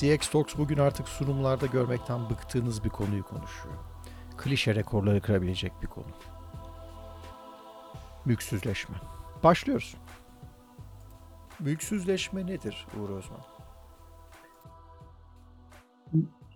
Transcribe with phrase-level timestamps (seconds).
[0.00, 3.74] CX Talks bugün artık sunumlarda görmekten bıktığınız bir konuyu konuşuyor.
[4.36, 6.06] Klişe rekorları kırabilecek bir konu.
[8.24, 8.96] Mülksüzleşme.
[9.44, 9.96] Başlıyoruz.
[11.60, 13.40] Mülksüzleşme nedir Uğur Özman?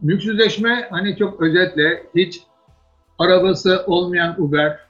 [0.03, 2.43] Mülksüzleşme hani çok özetle hiç
[3.19, 4.81] arabası olmayan Uber,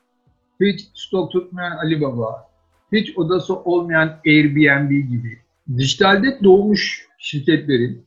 [0.61, 2.49] hiç stok tutmayan Alibaba,
[2.93, 5.39] hiç odası olmayan Airbnb gibi
[5.77, 8.07] dijitalde doğmuş şirketlerin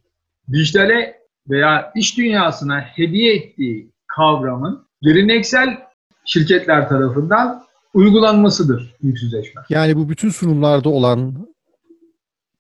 [0.52, 1.18] dijitale
[1.50, 5.78] veya iş dünyasına hediye ettiği kavramın geleneksel
[6.26, 9.62] şirketler tarafından uygulanmasıdır mülksüzleşme.
[9.70, 11.48] Yani bu bütün sunumlarda olan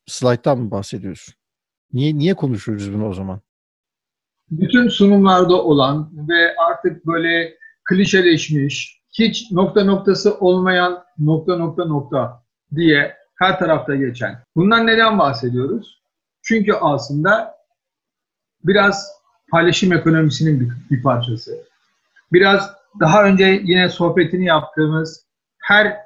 [0.06, 1.34] slayttan mı bahsediyorsun?
[1.94, 3.42] Niye niye konuşuyoruz bunu o zaman?
[4.52, 12.44] Bütün sunumlarda olan ve artık böyle klişeleşmiş, hiç nokta noktası olmayan nokta nokta nokta
[12.76, 14.44] diye her tarafta geçen.
[14.56, 16.02] Bundan neden bahsediyoruz?
[16.42, 17.57] Çünkü aslında
[18.68, 19.08] biraz
[19.52, 21.52] paylaşım ekonomisinin bir, bir parçası.
[22.34, 25.26] Biraz daha önce yine sohbetini yaptığımız
[25.60, 25.98] her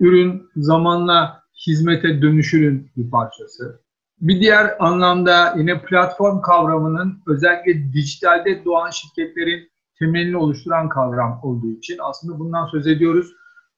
[0.00, 3.80] ürün zamanla hizmete dönüşürün bir parçası.
[4.20, 11.98] Bir diğer anlamda yine platform kavramının özellikle dijitalde doğan şirketlerin temelini oluşturan kavram olduğu için
[12.02, 13.32] aslında bundan söz ediyoruz.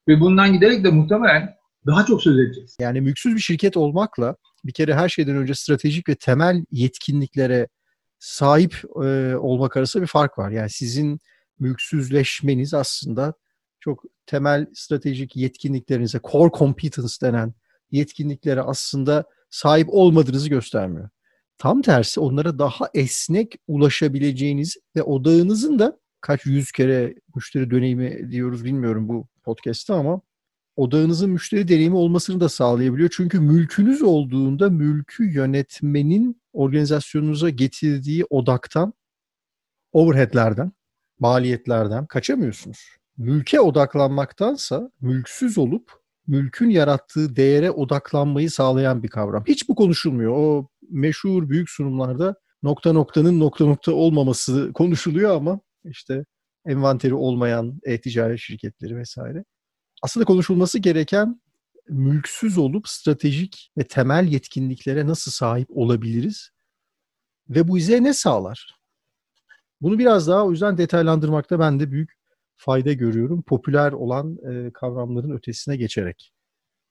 [0.09, 1.55] Ve bundan giderek de muhtemelen
[1.87, 2.77] daha çok söz edeceğiz.
[2.81, 7.69] Yani mülksüz bir şirket olmakla bir kere her şeyden önce stratejik ve temel yetkinliklere
[8.19, 10.51] sahip e, olmak arasında bir fark var.
[10.51, 11.21] Yani sizin
[11.59, 13.35] mülksüzleşmeniz aslında
[13.81, 17.55] çok temel stratejik yetkinliklerinize, core competence denen
[17.91, 21.09] yetkinliklere aslında sahip olmadığınızı göstermiyor.
[21.59, 28.65] Tam tersi onlara daha esnek ulaşabileceğiniz ve odağınızın da kaç yüz kere müşteri dönemi diyoruz
[28.65, 30.21] bilmiyorum bu podcast'ta ama
[30.79, 33.11] odağınızın müşteri deneyimi olmasını da sağlayabiliyor.
[33.13, 38.93] Çünkü mülkünüz olduğunda mülkü yönetmenin organizasyonunuza getirdiği odaktan,
[39.93, 40.73] overheadlerden,
[41.19, 42.79] maliyetlerden kaçamıyorsunuz.
[43.17, 45.93] Mülke odaklanmaktansa mülksüz olup
[46.27, 49.45] mülkün yarattığı değere odaklanmayı sağlayan bir kavram.
[49.49, 50.33] Hiç bu konuşulmuyor.
[50.37, 56.25] O meşhur büyük sunumlarda nokta noktanın nokta nokta olmaması konuşuluyor ama işte
[56.67, 59.45] envanteri olmayan e-ticaret şirketleri vesaire.
[60.03, 61.41] Aslında konuşulması gereken
[61.89, 66.51] mülksüz olup stratejik ve temel yetkinliklere nasıl sahip olabiliriz
[67.49, 68.79] ve bu bize ne sağlar?
[69.81, 72.19] Bunu biraz daha o yüzden detaylandırmakta ben de büyük
[72.57, 73.43] fayda görüyorum.
[73.43, 76.33] Popüler olan e, kavramların ötesine geçerek.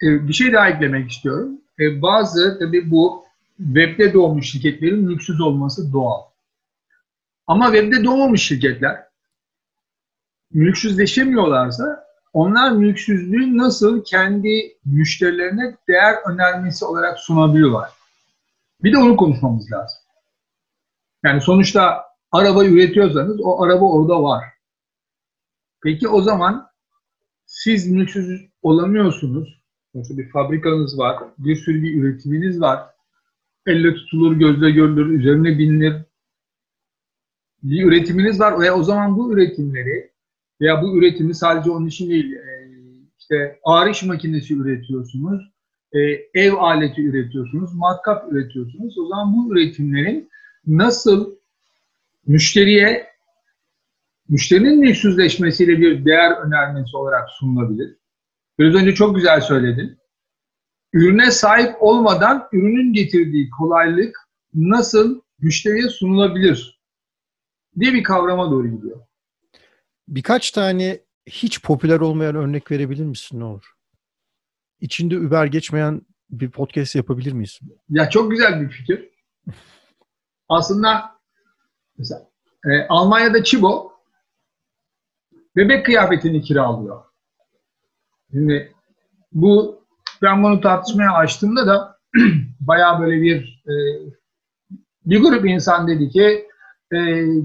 [0.04, 1.62] E, bir şey daha eklemek istiyorum.
[1.80, 3.24] E, bazı tabii bu
[3.58, 6.22] webde doğmuş şirketlerin mülksüz olması doğal.
[7.48, 9.08] Ama webde doğmamış şirketler
[10.54, 12.07] mülksüzleşemiyorlarsa
[12.38, 17.90] onlar mülksüzlüğü nasıl kendi müşterilerine değer önermesi olarak sunabiliyorlar.
[18.84, 19.98] Bir de onu konuşmamız lazım.
[21.24, 24.44] Yani sonuçta araba üretiyorsanız o araba orada var.
[25.84, 26.68] Peki o zaman
[27.46, 29.62] siz mülksüz olamıyorsunuz.
[29.94, 32.90] Sonuçta bir fabrikanız var, bir sürü bir üretiminiz var.
[33.66, 36.02] Elle tutulur, gözle görülür, üzerine binilir.
[37.64, 40.17] Bir üretiminiz var ve o zaman bu üretimleri
[40.62, 42.70] veya bu üretimi sadece onun için değil, e,
[43.20, 45.52] işte ağır iş makinesi üretiyorsunuz,
[45.94, 46.00] e,
[46.34, 48.98] ev aleti üretiyorsunuz, matkap üretiyorsunuz.
[48.98, 50.30] O zaman bu üretimlerin
[50.68, 51.36] nasıl
[52.28, 53.08] müşteriye
[54.30, 57.98] müşterinin mülksüzleşmesiyle bir değer önermesi olarak sunulabilir.
[58.60, 59.98] Biraz önce çok güzel söyledin.
[60.94, 64.18] Ürüne sahip olmadan ürünün getirdiği kolaylık
[64.54, 66.82] nasıl müşteriye sunulabilir
[67.80, 69.07] diye bir kavrama doğru gidiyor.
[70.08, 73.74] Birkaç tane hiç popüler olmayan örnek verebilir misin ne olur?
[74.80, 77.60] İçinde Uber geçmeyen bir podcast yapabilir miyiz?
[77.90, 79.10] Ya çok güzel bir fikir.
[80.50, 81.12] Aslında
[81.98, 82.30] mesela
[82.66, 83.94] e, Almanya'da Chibo
[85.56, 87.04] bebek kıyafetini kiralıyor.
[88.32, 88.74] Şimdi
[89.32, 89.84] bu
[90.22, 91.98] ben bunu tartışmaya açtığımda da
[92.60, 93.74] bayağı böyle bir e,
[95.06, 96.48] bir grup insan dedi ki
[96.92, 96.98] e,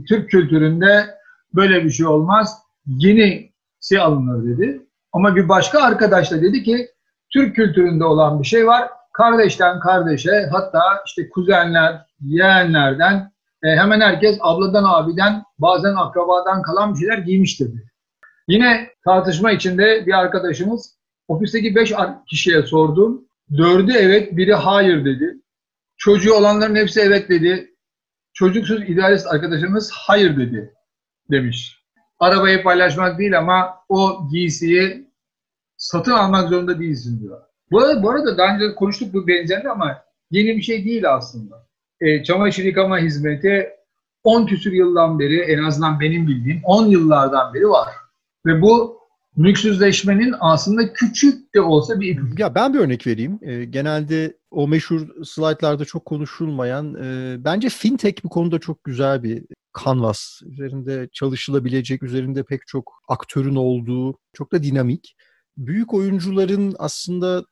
[0.09, 1.22] Türk kültüründe
[1.55, 2.59] böyle bir şey olmaz.
[2.87, 4.87] Yenisi alınır dedi.
[5.13, 6.89] Ama bir başka arkadaş da dedi ki
[7.33, 8.89] Türk kültüründe olan bir şey var.
[9.13, 13.33] Kardeşten kardeşe hatta işte kuzenler, yeğenlerden
[13.63, 17.85] e, hemen herkes abladan abiden bazen akrabadan kalan bir şeyler giymiş dedi.
[18.49, 21.93] Yine tartışma içinde bir arkadaşımız ofisteki beş
[22.29, 23.25] kişiye sordum.
[23.57, 25.37] Dördü evet, biri hayır dedi.
[25.97, 27.69] Çocuğu olanların hepsi evet dedi.
[28.35, 30.75] Çocuksuz idealist arkadaşımız hayır dedi
[31.33, 31.83] demiş.
[32.19, 35.13] Arabayı paylaşmak değil ama o giysiyi
[35.77, 37.41] satın almak zorunda değilsin diyor.
[37.71, 41.67] Bu arada, bu arada daha önce konuştuk bu benzerini ama yeni bir şey değil aslında.
[42.01, 43.71] e, çamaşır yıkama hizmeti
[44.25, 47.89] 10 küsür yıldan beri en azından benim bildiğim 10 yıllardan beri var.
[48.47, 49.02] Ve bu
[49.37, 52.39] mülksüzleşmenin aslında küçük de olsa bir.
[52.39, 53.39] Ya ben bir örnek vereyim.
[53.43, 59.45] E, genelde o meşhur slaytlarda çok konuşulmayan e, bence fintech bu konuda çok güzel bir
[59.73, 60.41] kanvas.
[60.45, 65.17] Üzerinde çalışılabilecek, üzerinde pek çok aktörün olduğu, çok da dinamik.
[65.57, 67.45] Büyük oyuncuların aslında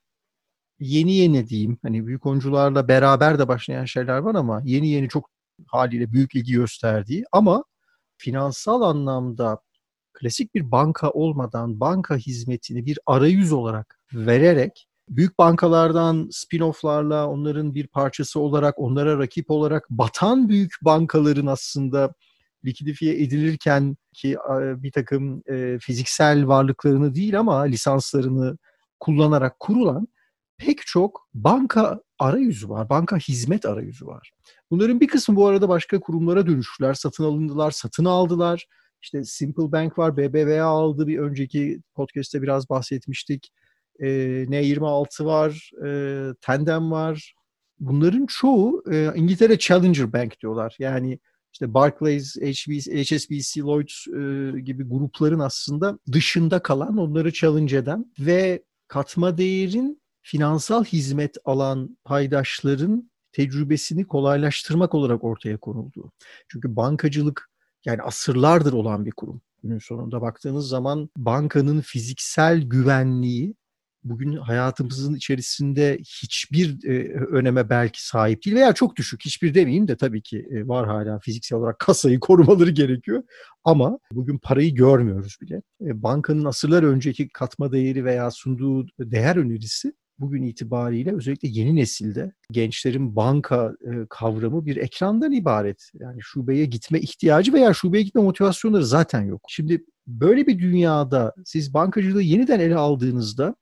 [0.80, 5.30] yeni yeni diyeyim, hani büyük oyuncularla beraber de başlayan şeyler var ama yeni yeni çok
[5.66, 7.64] haliyle büyük ilgi gösterdiği ama
[8.16, 9.58] finansal anlamda
[10.20, 17.86] klasik bir banka olmadan banka hizmetini bir arayüz olarak vererek büyük bankalardan spin-off'larla onların bir
[17.86, 22.14] parçası olarak onlara rakip olarak batan büyük bankaların aslında
[22.64, 28.58] likidifiye edilirken ki bir takım e, fiziksel varlıklarını değil ama lisanslarını
[29.00, 30.08] kullanarak kurulan
[30.58, 32.88] pek çok banka arayüzü var.
[32.88, 34.32] Banka hizmet arayüzü var.
[34.70, 36.94] Bunların bir kısmı bu arada başka kurumlara dönüştüler.
[36.94, 38.66] Satın alındılar, satın aldılar.
[39.02, 41.06] İşte Simple Bank var, BBVA aldı.
[41.06, 43.52] Bir önceki podcast'te biraz bahsetmiştik.
[43.98, 44.06] E,
[44.48, 47.34] N26 var, e, Tandem var.
[47.78, 50.76] Bunların çoğu e, İngiltere Challenger Bank diyorlar.
[50.78, 51.18] Yani
[51.52, 58.62] işte Barclays, HSBC, HSBC Lloyds e, gibi grupların aslında dışında kalan, onları challenge eden ve
[58.88, 66.12] katma değerin finansal hizmet alan paydaşların tecrübesini kolaylaştırmak olarak ortaya konuldu.
[66.48, 67.49] Çünkü bankacılık
[67.84, 69.40] yani asırlardır olan bir kurum.
[69.62, 73.54] Günün sonunda baktığınız zaman bankanın fiziksel güvenliği
[74.04, 79.24] bugün hayatımızın içerisinde hiçbir e, öneme belki sahip değil veya çok düşük.
[79.24, 83.22] Hiçbir demeyeyim de tabii ki e, var hala fiziksel olarak kasayı korumaları gerekiyor.
[83.64, 85.62] Ama bugün parayı görmüyoruz bile.
[85.80, 92.32] E, bankanın asırlar önceki katma değeri veya sunduğu değer önerisi bugün itibariyle özellikle yeni nesilde
[92.50, 95.90] gençlerin banka e, kavramı bir ekrandan ibaret.
[95.94, 99.42] Yani şubeye gitme ihtiyacı veya şubeye gitme motivasyonları zaten yok.
[99.48, 103.54] Şimdi böyle bir dünyada siz bankacılığı yeniden ele aldığınızda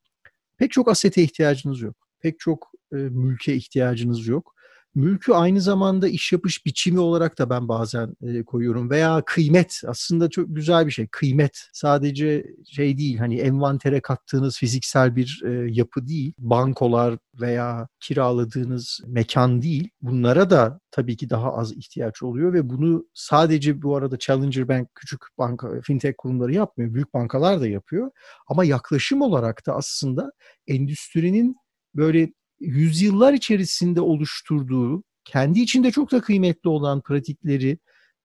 [0.57, 1.97] pek çok asete ihtiyacınız yok.
[2.21, 4.55] Pek çok e, mülke ihtiyacınız yok.
[4.99, 10.31] Mülkü aynı zamanda iş yapış biçimi olarak da ben bazen e, koyuyorum veya kıymet aslında
[10.31, 11.07] çok güzel bir şey.
[11.07, 16.33] Kıymet sadece şey değil hani envantere kattığınız fiziksel bir e, yapı değil.
[16.39, 19.91] Bankolar veya kiraladığınız mekan değil.
[20.03, 24.89] Bunlara da tabii ki daha az ihtiyaç oluyor ve bunu sadece bu arada Challenger Bank
[24.95, 26.95] küçük banka fintech kurumları yapmıyor.
[26.95, 28.11] Büyük bankalar da yapıyor.
[28.49, 30.33] Ama yaklaşım olarak da aslında
[30.67, 31.57] endüstrinin
[31.95, 37.79] böyle yüzyıllar içerisinde oluşturduğu, kendi içinde çok da kıymetli olan pratikleri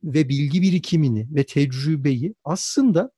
[0.03, 3.11] ve bilgi birikimini ve tecrübeyi aslında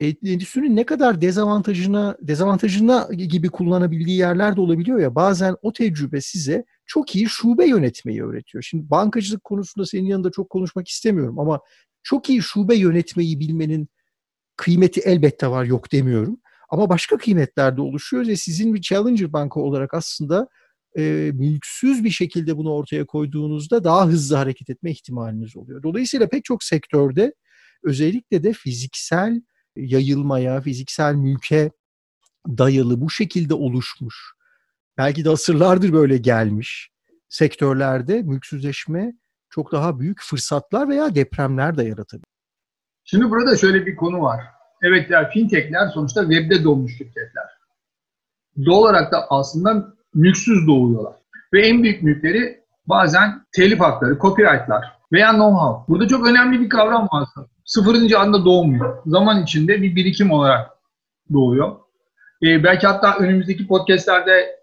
[0.00, 6.64] endüstrinin ne kadar dezavantajına dezavantajına gibi kullanabildiği yerler de olabiliyor ya bazen o tecrübe size
[6.86, 8.62] çok iyi şube yönetmeyi öğretiyor.
[8.62, 11.60] Şimdi bankacılık konusunda senin yanında çok konuşmak istemiyorum ama
[12.02, 13.88] çok iyi şube yönetmeyi bilmenin
[14.56, 16.40] kıymeti elbette var yok demiyorum.
[16.68, 20.48] Ama başka kıymetler de oluşuyor ve sizin bir challenger banka olarak aslında
[20.98, 25.82] e, mülksüz bir şekilde bunu ortaya koyduğunuzda daha hızlı hareket etme ihtimaliniz oluyor.
[25.82, 27.34] Dolayısıyla pek çok sektörde
[27.84, 29.40] özellikle de fiziksel
[29.76, 31.70] yayılmaya, fiziksel mülke
[32.48, 34.32] dayalı bu şekilde oluşmuş,
[34.98, 36.90] belki de asırlardır böyle gelmiş
[37.28, 39.12] sektörlerde mülksüzleşme
[39.50, 42.26] çok daha büyük fırsatlar veya depremler de yaratabilir.
[43.04, 44.55] Şimdi burada şöyle bir konu var.
[44.82, 47.44] Evet yani fintechler sonuçta webde doğmuş şirketler.
[48.66, 51.12] Doğal olarak da aslında mülksüz doğuyorlar.
[51.52, 55.88] Ve en büyük mülkleri bazen telif hakları, copyrightlar veya know-how.
[55.88, 57.46] Burada çok önemli bir kavram var aslında.
[57.64, 59.02] Sıfırıncı anda doğmuyor.
[59.06, 60.70] Zaman içinde bir birikim olarak
[61.32, 61.76] doğuyor.
[62.42, 64.60] Ee, belki hatta önümüzdeki podcastlerde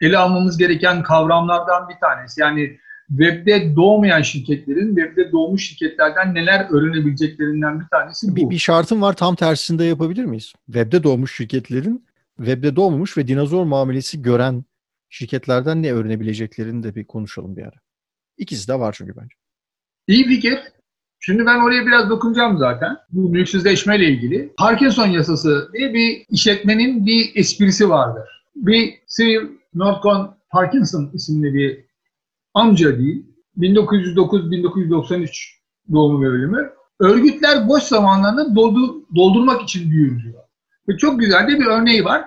[0.00, 2.40] ele almamız gereken kavramlardan bir tanesi.
[2.40, 2.78] Yani
[3.18, 8.36] webde doğmayan şirketlerin webde doğmuş şirketlerden neler öğrenebileceklerinden bir tanesi bu.
[8.36, 10.52] Bir, bir şartım var tam tersinde yapabilir miyiz?
[10.66, 14.64] Webde doğmuş şirketlerin webde doğmamış ve dinozor muamelesi gören
[15.08, 17.80] şirketlerden ne öğrenebileceklerini de bir konuşalım bir ara.
[18.38, 19.34] İkisi de var çünkü bence.
[20.08, 20.58] İyi fikir.
[21.20, 22.96] Şimdi ben oraya biraz dokunacağım zaten.
[23.10, 24.52] Bu mülksüzleşme ile ilgili.
[24.58, 28.44] Parkinson yasası diye bir işletmenin bir esprisi vardır.
[28.56, 31.84] Bir Sir Northcon Parkinson isimli bir
[32.54, 33.26] amca değil.
[33.58, 35.28] 1909-1993
[35.92, 36.72] doğumu ve ölümü.
[37.00, 40.42] Örgütler boş zamanlarını doldu, doldurmak için büyür diyor.
[40.88, 42.24] Ve çok güzel de bir örneği var.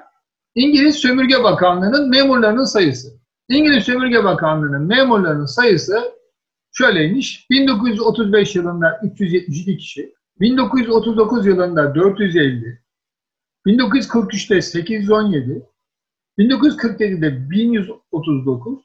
[0.56, 3.08] İngiliz Sömürge Bakanlığı'nın memurlarının sayısı.
[3.50, 6.16] İngiliz Sömürge Bakanlığı'nın memurlarının sayısı
[6.74, 7.48] şöyleymiş.
[7.50, 12.82] 1935 yılında 372 kişi, 1939 yılında 450,
[13.68, 15.66] 1943'te 817,
[16.40, 18.85] 1947'de 1139,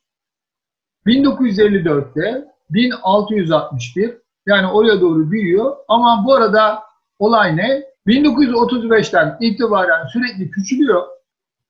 [1.07, 4.17] 1954'te 1661
[4.47, 6.83] yani oraya doğru büyüyor ama bu arada
[7.19, 7.83] olay ne?
[8.07, 11.03] 1935'ten itibaren sürekli küçülüyor.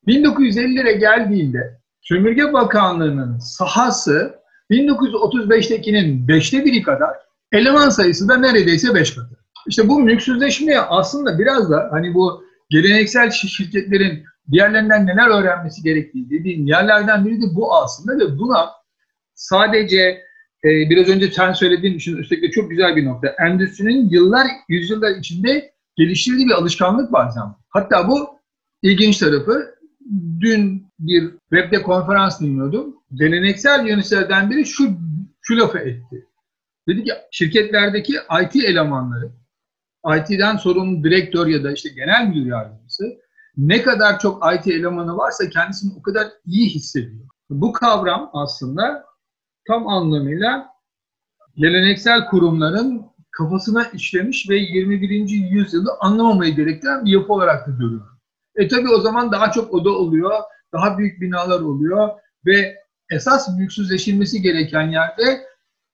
[0.06, 4.34] 1950'lere geldiğinde Sömürge Bakanlığı'nın sahası
[4.70, 7.16] 1935'tekinin beşte biri kadar,
[7.52, 9.36] eleman sayısı da neredeyse beş katı.
[9.66, 16.66] İşte bu mülksüzleşmeye aslında biraz da hani bu geleneksel şirketlerin diğerlerinden neler öğrenmesi gerektiği dediğim
[16.66, 18.70] yerlerden biri de bu aslında ve buna
[19.34, 20.00] sadece
[20.64, 23.34] e, biraz önce sen söylediğin için üstelik çok güzel bir nokta.
[23.46, 27.44] Endüstrinin yıllar, yüzyıllar içinde geliştirdiği bir alışkanlık bazen.
[27.68, 28.28] Hatta bu
[28.82, 29.74] ilginç tarafı
[30.40, 32.96] dün bir webde konferans dinliyordum.
[33.14, 34.90] Geleneksel yöneticilerden biri şu,
[35.42, 36.26] şu lafı etti.
[36.88, 39.30] Dedi ki şirketlerdeki IT elemanları,
[40.18, 43.04] IT'den sorumlu direktör ya da işte genel müdür yardımcısı
[43.56, 47.28] ne kadar çok IT elemanı varsa kendisini o kadar iyi hissediyor.
[47.50, 49.04] Bu kavram aslında
[49.70, 50.66] tam anlamıyla
[51.56, 55.28] geleneksel kurumların kafasına işlemiş ve 21.
[55.28, 58.20] yüzyılda anlamamayı gerektiren bir yapı olarak da görüyorum.
[58.54, 60.32] E tabi o zaman daha çok oda oluyor,
[60.72, 62.08] daha büyük binalar oluyor
[62.46, 62.74] ve
[63.10, 65.40] esas mülksüzleşilmesi gereken yerde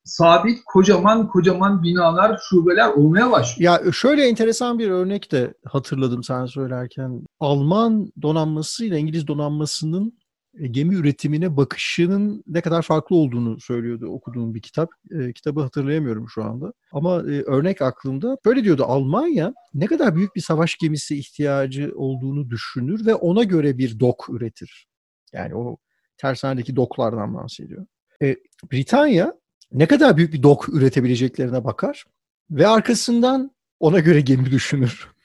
[0.04, 3.85] sabit kocaman kocaman binalar, şubeler olmaya başlıyor.
[3.85, 7.26] Ya şöyle enteresan bir örnek de hatırladım sen söylerken.
[7.40, 10.18] Alman donanmasıyla İngiliz donanmasının
[10.61, 14.91] gemi üretimine bakışının ne kadar farklı olduğunu söylüyordu okuduğum bir kitap.
[15.11, 16.73] E, kitabı hatırlayamıyorum şu anda.
[16.93, 18.39] Ama e, örnek aklımda.
[18.45, 23.79] Böyle diyordu Almanya ne kadar büyük bir savaş gemisi ihtiyacı olduğunu düşünür ve ona göre
[23.79, 24.87] bir dok üretir.
[25.33, 25.77] Yani o
[26.17, 27.87] tersanedeki doklardan bahsediyor.
[28.23, 28.37] E,
[28.73, 29.35] Britanya
[29.73, 32.05] ne kadar büyük bir dok üretebileceklerine bakar
[32.51, 35.15] ve arkasından ona göre gemi düşünür.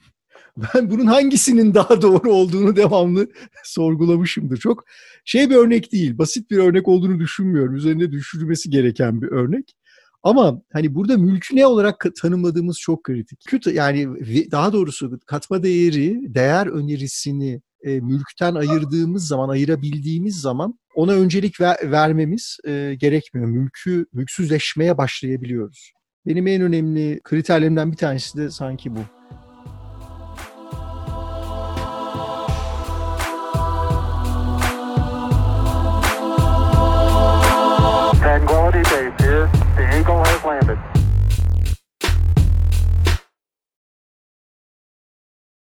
[0.75, 3.27] Ben bunun hangisinin daha doğru olduğunu devamlı
[3.63, 4.57] sorgulamışımdır.
[4.57, 4.85] Çok
[5.25, 7.75] şey bir örnek değil, basit bir örnek olduğunu düşünmüyorum.
[7.75, 9.75] Üzerinde düşürülmesi gereken bir örnek.
[10.23, 13.39] Ama hani burada mülkü ne olarak tanımladığımız çok kritik.
[13.73, 14.07] Yani
[14.51, 21.77] daha doğrusu katma değeri, değer önerisini e, mülkten ayırdığımız zaman, ayırabildiğimiz zaman ona öncelik ver,
[21.91, 23.47] vermemiz e, gerekmiyor.
[23.47, 25.91] Mülkü mülksüzleşmeye başlayabiliyoruz.
[26.25, 29.20] Benim en önemli kriterlerimden bir tanesi de sanki bu.